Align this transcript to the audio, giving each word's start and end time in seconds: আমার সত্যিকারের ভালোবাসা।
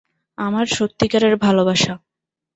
আমার 0.37 0.65
সত্যিকারের 0.67 1.35
ভালোবাসা। 1.37 1.93